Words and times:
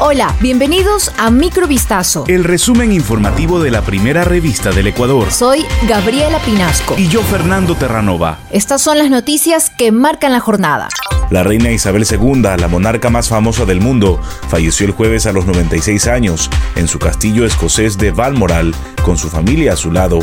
Hola, 0.00 0.32
bienvenidos 0.40 1.10
a 1.18 1.28
Microvistazo. 1.32 2.22
El 2.28 2.44
resumen 2.44 2.92
informativo 2.92 3.60
de 3.60 3.72
la 3.72 3.82
primera 3.82 4.22
revista 4.22 4.70
del 4.70 4.86
Ecuador. 4.86 5.32
Soy 5.32 5.64
Gabriela 5.88 6.38
Pinasco. 6.38 6.94
Y 6.96 7.08
yo, 7.08 7.20
Fernando 7.20 7.74
Terranova. 7.74 8.38
Estas 8.52 8.80
son 8.80 8.98
las 8.98 9.10
noticias 9.10 9.70
que 9.70 9.90
marcan 9.90 10.30
la 10.30 10.38
jornada. 10.38 10.88
La 11.30 11.42
reina 11.42 11.72
Isabel 11.72 12.06
II, 12.08 12.42
la 12.42 12.68
monarca 12.68 13.10
más 13.10 13.28
famosa 13.28 13.64
del 13.64 13.80
mundo, 13.80 14.20
falleció 14.48 14.86
el 14.86 14.92
jueves 14.92 15.26
a 15.26 15.32
los 15.32 15.46
96 15.46 16.06
años 16.06 16.48
en 16.76 16.86
su 16.86 17.00
castillo 17.00 17.44
escocés 17.44 17.98
de 17.98 18.12
Balmoral, 18.12 18.76
con 19.04 19.18
su 19.18 19.28
familia 19.28 19.72
a 19.72 19.76
su 19.76 19.90
lado. 19.90 20.20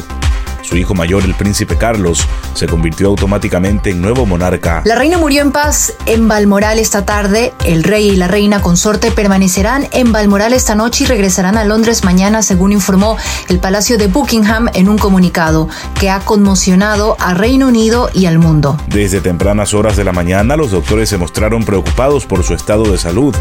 Su 0.68 0.78
hijo 0.78 0.96
mayor, 0.96 1.24
el 1.24 1.36
príncipe 1.36 1.78
Carlos, 1.78 2.26
se 2.56 2.66
convirtió 2.66 3.10
automáticamente 3.10 3.92
en 3.92 4.02
nuevo 4.02 4.26
monarca. 4.26 4.82
La 4.84 4.96
reina 4.96 5.20
murió 5.20 5.44
en 5.44 5.52
paz 5.52 5.94
en 6.08 6.28
Balmoral 6.28 6.80
esta 6.80 7.06
tarde. 7.06 7.54
El 7.66 7.84
rey 7.84 8.10
y 8.10 8.16
la 8.16 8.28
reina 8.28 8.64
consorte 8.64 9.12
permanecerán 9.12 9.88
en 9.92 10.12
Balmoral 10.12 10.54
esta 10.54 10.74
noche 10.74 11.04
y 11.04 11.08
regresarán 11.08 11.56
a 11.60 11.66
Londres 11.66 12.04
mañana, 12.04 12.42
según 12.42 12.72
informó 12.72 13.16
el 13.48 13.60
Palacio 13.60 14.00
de 14.00 14.08
Buckingham 14.08 14.68
en 14.74 14.90
un 14.90 14.98
comunicado 14.98 15.70
que 16.00 16.10
ha 16.10 16.20
conmocionado 16.22 17.16
a 17.20 17.36
Reino 17.36 17.68
Unido 17.68 18.10
y 18.12 18.26
al 18.26 18.40
mundo. 18.40 18.76
Desde 18.88 19.22
tempranas 19.22 19.76
horas 19.76 19.96
de 19.96 20.04
la 20.04 20.14
mañana, 20.14 20.56
los 20.56 20.72
doctores 20.72 21.10
se 21.10 21.20
mostraron 21.20 21.64
preocupados 21.64 22.26
por 22.26 22.44
su 22.44 22.56
estado 22.56 22.92
de 22.92 22.98
salud 22.98 23.36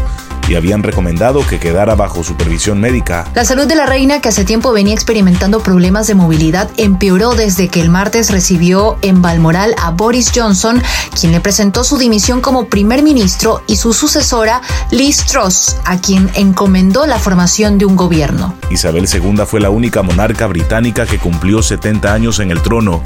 y 0.47 0.53
habían 0.53 0.83
recomendado 0.83 1.45
que 1.47 1.59
quedara 1.59 1.95
bajo 1.95 2.23
supervisión 2.23 2.79
médica. 2.79 3.25
La 3.33 3.45
salud 3.45 3.65
de 3.65 3.75
la 3.75 3.87
reina, 3.87 4.21
que 4.21 4.29
hace 4.29 4.45
tiempo 4.45 4.71
venía 4.71 4.93
experimentando 4.93 5.59
problemas 5.61 6.05
de 6.05 6.13
movilidad, 6.13 6.69
empeoró 6.77 7.14
desde 7.15 7.69
que 7.69 7.79
el 7.79 7.89
martes 7.89 8.29
recibió 8.29 8.97
en 9.01 9.21
Balmoral 9.21 9.73
a 9.81 9.91
Boris 9.91 10.33
Johnson, 10.35 10.83
quien 11.17 11.31
le 11.31 11.39
presentó 11.39 11.85
su 11.85 11.97
dimisión 11.97 12.41
como 12.41 12.65
primer 12.65 13.03
ministro, 13.03 13.63
y 13.67 13.77
su 13.77 13.93
sucesora, 13.93 14.61
Liz 14.91 15.25
Truss, 15.25 15.77
a 15.85 15.97
quien 15.97 16.29
encomendó 16.35 17.07
la 17.07 17.17
formación 17.17 17.77
de 17.77 17.85
un 17.85 17.95
gobierno. 17.95 18.53
Isabel 18.69 19.07
II 19.11 19.43
fue 19.47 19.61
la 19.61 19.69
única 19.69 20.03
monarca 20.03 20.45
británica 20.47 21.05
que 21.05 21.17
cumplió 21.17 21.63
70 21.63 22.13
años 22.13 22.39
en 22.39 22.51
el 22.51 22.61
trono. 22.61 23.01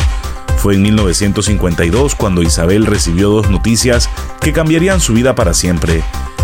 Fue 0.58 0.73
en 0.73 0.81
1952 0.81 2.16
cuando 2.16 2.42
Isabel 2.42 2.88
recibió 2.88 3.30
dos 3.30 3.52
noticias 3.52 4.09
que 4.42 4.53
cambiarían 4.53 5.02
su 5.02 5.14
vida 5.14 5.36
para 5.36 5.53
siempre 5.53 6.03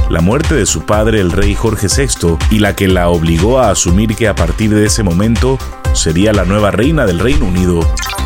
la 0.09 0.22
muerte 0.22 0.54
de 0.54 0.66
su 0.66 0.82
padre 0.86 1.20
el 1.20 1.32
rey 1.32 1.56
Jorge 1.56 1.88
VI 1.88 2.38
y 2.52 2.59
la 2.59 2.76
que 2.76 2.88
la 2.88 3.09
obligó 3.09 3.59
a 3.59 3.72
asumir 3.72 4.16
que 4.16 4.28
a 4.28 4.36
partir 4.36 4.73
de 4.73 4.86
ese 4.86 5.02
momento 5.02 5.58
sería 5.96 6.34
la 6.34 6.46
nueva 6.46 6.72
reina 6.72 7.06
del 7.06 7.20
Reino 7.20 7.46
Unido. 7.46 7.80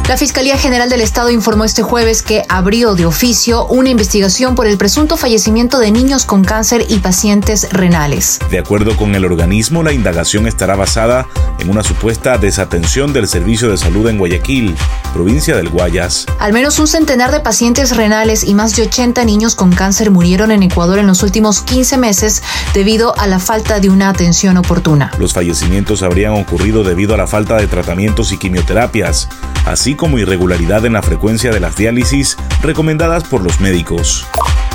La 0.09 0.17
Fiscalía 0.17 0.57
General 0.57 0.89
del 0.89 1.01
Estado 1.01 1.29
informó 1.29 1.65
este 1.65 1.83
jueves 1.83 2.23
que 2.23 2.43
abrió 2.49 2.95
de 2.95 3.05
oficio 3.05 3.67
una 3.67 3.89
investigación 3.89 4.55
por 4.55 4.65
el 4.65 4.75
presunto 4.75 5.17
fallecimiento 5.17 5.77
de 5.77 5.91
niños 5.91 6.25
con 6.25 6.43
cáncer 6.43 6.83
y 6.89 6.97
pacientes 6.97 7.71
renales. 7.71 8.39
De 8.49 8.57
acuerdo 8.57 8.97
con 8.97 9.13
el 9.13 9.23
organismo, 9.23 9.83
la 9.83 9.93
indagación 9.93 10.47
estará 10.47 10.75
basada 10.75 11.27
en 11.59 11.69
una 11.69 11.83
supuesta 11.83 12.39
desatención 12.39 13.13
del 13.13 13.27
servicio 13.27 13.69
de 13.69 13.77
salud 13.77 14.07
en 14.07 14.17
Guayaquil, 14.17 14.75
provincia 15.13 15.55
del 15.55 15.69
Guayas. 15.69 16.25
Al 16.39 16.53
menos 16.53 16.79
un 16.79 16.87
centenar 16.87 17.31
de 17.31 17.41
pacientes 17.41 17.95
renales 17.95 18.43
y 18.43 18.55
más 18.55 18.75
de 18.75 18.87
80 18.87 19.23
niños 19.25 19.53
con 19.53 19.71
cáncer 19.71 20.09
murieron 20.09 20.49
en 20.49 20.63
Ecuador 20.63 20.97
en 20.97 21.05
los 21.05 21.21
últimos 21.21 21.61
15 21.61 21.99
meses 21.99 22.41
debido 22.73 23.15
a 23.19 23.27
la 23.27 23.37
falta 23.37 23.79
de 23.79 23.91
una 23.91 24.09
atención 24.09 24.57
oportuna. 24.57 25.11
Los 25.19 25.33
fallecimientos 25.33 26.01
habrían 26.01 26.33
ocurrido 26.33 26.83
debido 26.83 27.13
a 27.13 27.17
la 27.17 27.27
falta 27.27 27.57
de 27.57 27.67
tratamientos 27.67 28.31
y 28.31 28.39
quimioterapias, 28.39 29.29
así 29.67 29.98
como 29.99 30.17
irregularidad 30.17 30.85
en 30.85 30.93
la 30.93 31.03
frecuencia 31.03 31.51
de 31.51 31.59
las 31.59 31.75
diálisis 31.75 32.37
recomendadas 32.63 33.25
por 33.25 33.41
los 33.41 33.59
médicos. 33.59 34.25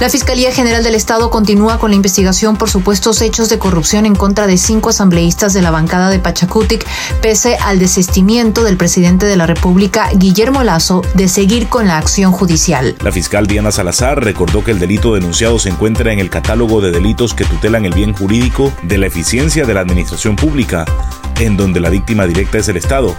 La 0.01 0.11
Fiscalía 0.11 0.53
General 0.53 0.83
del 0.83 0.97
Estado 0.97 1.31
continúa 1.31 1.79
con 1.79 1.91
la 1.91 1.97
investigación 1.97 2.57
por 2.57 2.69
supuestos 2.69 3.23
hechos 3.23 3.49
de 3.49 3.59
corrupción 3.59 4.07
en 4.07 4.17
contra 4.17 4.47
de 4.47 4.59
cinco 4.59 4.91
asambleístas 4.91 5.55
de 5.55 5.63
la 5.63 5.71
bancada 5.71 6.11
de 6.11 6.19
Pachacutic, 6.19 6.85
pese 7.23 7.57
al 7.57 7.79
desistimiento 7.79 8.65
del 8.65 8.77
presidente 8.77 9.25
de 9.25 9.37
la 9.37 9.47
República, 9.47 10.11
Guillermo 10.15 10.63
Lazo, 10.63 11.03
de 11.15 11.29
seguir 11.29 11.69
con 11.69 11.87
la 11.87 11.97
acción 11.97 12.33
judicial. 12.33 12.97
La 13.03 13.13
fiscal 13.13 13.47
Diana 13.47 13.73
Salazar 13.73 14.23
recordó 14.23 14.63
que 14.63 14.73
el 14.73 14.81
delito 14.81 15.15
denunciado 15.15 15.59
se 15.59 15.71
encuentra 15.71 16.13
en 16.13 16.19
el 16.19 16.29
catálogo 16.29 16.81
de 16.81 16.91
delitos 16.91 17.33
que 17.33 17.45
tutelan 17.45 17.87
el 17.87 17.95
bien 17.95 18.13
jurídico 18.13 18.73
de 18.83 18.99
la 18.99 19.07
eficiencia 19.07 19.65
de 19.65 19.75
la 19.75 19.81
administración 19.81 20.37
pública, 20.37 20.85
en 21.39 21.57
donde 21.57 21.81
la 21.81 21.89
víctima 21.89 22.27
directa 22.27 22.59
es 22.59 22.69
el 22.69 22.77
Estado 22.77 23.17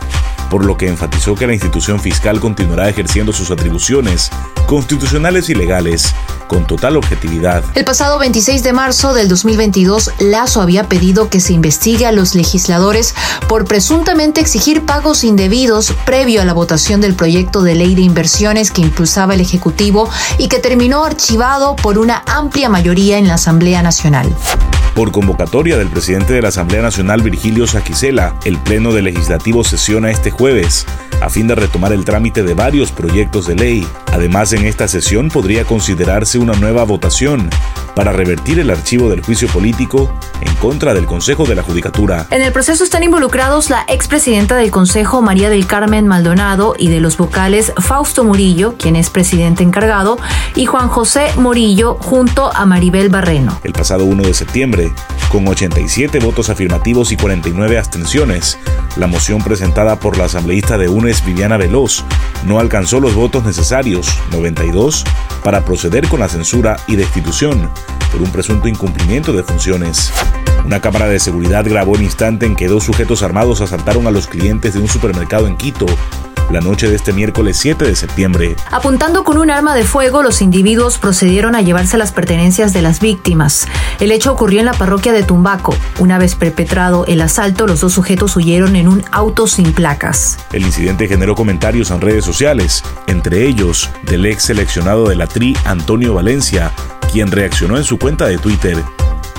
por 0.56 0.64
lo 0.64 0.78
que 0.78 0.88
enfatizó 0.88 1.36
que 1.36 1.48
la 1.48 1.52
institución 1.52 2.00
fiscal 2.00 2.40
continuará 2.40 2.88
ejerciendo 2.88 3.34
sus 3.34 3.52
atribuciones 3.52 4.30
constitucionales 4.68 5.50
y 5.50 5.54
legales 5.54 6.16
con 6.48 6.66
total 6.66 6.96
objetividad. 6.96 7.62
El 7.74 7.84
pasado 7.84 8.18
26 8.20 8.64
de 8.64 8.72
marzo 8.72 9.14
del 9.14 9.28
2022, 9.28 10.14
Lazo 10.20 10.62
había 10.62 10.88
pedido 10.88 11.30
que 11.30 11.42
se 11.42 11.52
investigue 11.52 12.06
a 12.06 12.14
los 12.14 12.36
legisladores 12.36 13.16
por 13.50 13.66
presuntamente 13.66 14.40
exigir 14.40 14.86
pagos 14.86 15.26
indebidos 15.26 15.94
previo 16.06 16.42
a 16.42 16.46
la 16.46 16.54
votación 16.54 17.02
del 17.02 17.16
proyecto 17.16 17.62
de 17.62 17.76
ley 17.76 17.94
de 17.94 18.04
inversiones 18.04 18.72
que 18.72 18.80
impulsaba 18.80 19.34
el 19.34 19.42
Ejecutivo 19.42 20.10
y 20.38 20.48
que 20.48 20.60
terminó 20.60 21.04
archivado 21.04 21.76
por 21.76 21.98
una 21.98 22.24
amplia 22.28 22.70
mayoría 22.70 23.18
en 23.18 23.28
la 23.28 23.34
Asamblea 23.34 23.82
Nacional. 23.82 24.34
Por 24.96 25.12
convocatoria 25.12 25.78
del 25.78 25.90
presidente 25.90 26.32
de 26.32 26.42
la 26.42 26.48
Asamblea 26.48 26.82
Nacional, 26.82 27.22
Virgilio 27.22 27.68
Saquicela, 27.68 28.34
el 28.46 28.58
Pleno 28.58 28.94
del 28.94 29.04
Legislativo 29.04 29.66
sesiona 29.66 30.10
este 30.10 30.32
jueves 30.32 30.45
a 31.22 31.30
fin 31.30 31.48
de 31.48 31.56
retomar 31.56 31.92
el 31.92 32.06
trámite 32.06 32.44
de 32.44 32.54
varios 32.54 32.92
proyectos 32.92 33.48
de 33.48 33.56
ley. 33.56 33.88
Además, 34.12 34.54
en 34.54 34.66
esta 34.66 34.88
sesión 34.88 35.30
podría 35.30 35.66
considerarse 35.66 36.38
una 36.38 36.54
nueva 36.54 36.84
votación 36.84 37.50
para 37.96 38.12
revertir 38.12 38.60
el 38.60 38.70
archivo 38.70 39.10
del 39.10 39.22
juicio 39.22 39.48
político 39.48 40.12
en 40.42 40.54
contra 40.56 40.94
del 40.94 41.06
Consejo 41.06 41.46
de 41.46 41.56
la 41.56 41.64
Judicatura. 41.64 42.28
En 42.30 42.42
el 42.42 42.52
proceso 42.52 42.84
están 42.84 43.04
involucrados 43.04 43.70
la 43.70 43.86
expresidenta 43.88 44.56
del 44.56 44.70
Consejo, 44.70 45.22
María 45.22 45.50
del 45.50 45.66
Carmen 45.66 46.08
Maldonado, 46.08 46.76
y 46.78 46.90
de 46.90 47.00
los 47.00 47.18
vocales 47.18 47.72
Fausto 47.78 48.24
Murillo, 48.24 48.76
quien 48.78 48.96
es 48.96 49.10
presidente 49.10 49.64
encargado, 49.64 50.18
y 50.56 50.66
Juan 50.66 50.90
José 50.90 51.28
Morillo, 51.38 51.96
junto 51.96 52.54
a 52.54 52.66
Maribel 52.66 53.10
Barreno. 53.10 53.60
El 53.64 53.74
pasado 53.74 54.04
1 54.04 54.24
de 54.24 54.34
septiembre, 54.34 54.92
con 55.30 55.48
87 55.48 56.20
votos 56.20 56.50
afirmativos 56.50 57.12
y 57.12 57.18
49 57.18 57.78
abstenciones, 57.78 58.58
la 58.98 59.08
moción 59.08 59.42
presentada 59.42 60.00
por 60.00 60.18
la 60.18 60.26
asambleísta 60.26 60.78
de 60.78 60.90
UNES 60.90 61.26
Viviana 61.26 61.58
Veloz 61.58 62.04
no 62.46 62.60
alcanzó 62.60 63.00
los 63.00 63.16
votos 63.16 63.44
necesarios, 63.44 64.08
92, 64.32 65.04
para 65.44 65.66
proceder 65.66 66.08
con 66.08 66.20
la 66.20 66.30
censura 66.30 66.78
y 66.88 66.96
destitución 66.96 67.70
por 68.12 68.22
un 68.22 68.32
presunto 68.32 68.68
incumplimiento 68.68 69.34
de 69.34 69.44
funciones. 69.44 70.12
Una 70.66 70.82
cámara 70.82 71.08
de 71.08 71.20
seguridad 71.20 71.66
grabó 71.66 71.96
el 71.96 72.02
instante 72.02 72.46
en 72.46 72.56
que 72.56 72.68
dos 72.68 72.84
sujetos 72.84 73.22
armados 73.22 73.62
asaltaron 73.62 74.08
a 74.08 74.12
los 74.12 74.28
clientes 74.28 74.74
de 74.74 74.80
un 74.80 74.88
supermercado 74.88 75.48
en 75.48 75.58
Quito, 75.58 75.86
la 76.52 76.62
noche 76.62 76.90
de 76.90 76.96
este 76.96 77.14
miércoles 77.14 77.58
7 77.58 77.86
de 77.86 77.96
septiembre. 77.96 78.56
Apuntando 78.72 79.24
con 79.24 79.38
un 79.38 79.50
arma 79.50 79.76
de 79.76 79.84
fuego, 79.84 80.24
los 80.24 80.42
individuos 80.42 80.98
procedieron 80.98 81.56
a 81.56 81.62
llevarse 81.62 81.98
las 81.98 82.12
pertenencias 82.12 82.74
de 82.74 82.82
las 82.82 83.00
víctimas. 83.00 83.68
El 84.00 84.12
hecho 84.12 84.32
ocurrió 84.32 84.60
en 84.60 84.66
la 84.66 84.74
parroquia 84.74 85.14
de 85.14 85.24
Tumbaco. 85.24 85.76
Una 86.00 86.18
vez 86.18 86.36
perpetrado 86.36 87.06
el 87.06 87.22
asalto, 87.22 87.68
los 87.68 87.82
dos 87.82 87.94
sujetos 87.94 88.36
huyeron 88.36 88.76
en 88.76 88.88
un 88.88 89.04
auto 89.12 89.48
sin 89.48 89.74
placas. 89.74 90.38
El 90.52 90.64
incidente 90.64 91.08
generó 91.08 91.36
comentarios 91.36 91.92
en 91.92 92.02
redes 92.02 92.26
sociales, 92.26 92.84
entre 93.08 93.46
ellos 93.48 93.90
del 94.04 94.26
ex 94.26 94.44
seleccionado 94.44 95.10
de 95.10 95.16
la 95.16 95.28
TRI, 95.28 95.58
Antonio 95.66 96.14
Valencia, 96.14 96.72
quien 97.16 97.32
reaccionó 97.32 97.78
en 97.78 97.86
su 97.86 97.98
cuenta 97.98 98.26
de 98.26 98.38
Twitter 98.38 98.84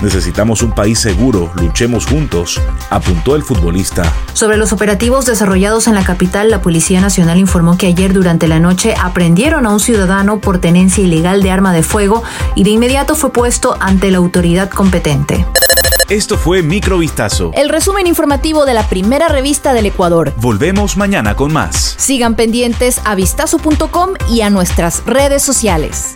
Necesitamos 0.01 0.63
un 0.63 0.71
país 0.71 0.97
seguro, 0.97 1.51
luchemos 1.55 2.07
juntos, 2.07 2.59
apuntó 2.89 3.35
el 3.35 3.43
futbolista. 3.43 4.03
Sobre 4.33 4.57
los 4.57 4.73
operativos 4.73 5.27
desarrollados 5.27 5.87
en 5.87 5.93
la 5.93 6.03
capital, 6.03 6.49
la 6.49 6.59
Policía 6.59 7.01
Nacional 7.01 7.37
informó 7.37 7.77
que 7.77 7.85
ayer 7.85 8.13
durante 8.13 8.47
la 8.47 8.59
noche 8.59 8.95
aprendieron 8.99 9.67
a 9.67 9.71
un 9.71 9.79
ciudadano 9.79 10.39
por 10.39 10.59
tenencia 10.59 11.03
ilegal 11.03 11.43
de 11.43 11.51
arma 11.51 11.71
de 11.71 11.83
fuego 11.83 12.23
y 12.55 12.63
de 12.63 12.71
inmediato 12.71 13.15
fue 13.15 13.31
puesto 13.31 13.77
ante 13.79 14.09
la 14.09 14.17
autoridad 14.17 14.69
competente. 14.71 15.45
Esto 16.09 16.37
fue 16.37 16.63
Microvistazo. 16.63 17.51
El 17.53 17.69
resumen 17.69 18.07
informativo 18.07 18.65
de 18.65 18.73
la 18.73 18.87
primera 18.87 19.27
revista 19.27 19.73
del 19.73 19.87
Ecuador. 19.87 20.33
Volvemos 20.37 20.95
mañana 20.95 21.35
con 21.35 21.53
más. 21.53 21.95
Sigan 21.97 22.35
pendientes 22.35 23.01
a 23.03 23.13
vistazo.com 23.13 24.11
y 24.29 24.41
a 24.41 24.49
nuestras 24.49 25.03
redes 25.05 25.43
sociales. 25.43 26.13